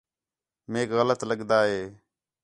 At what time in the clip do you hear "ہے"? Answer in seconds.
1.69-1.81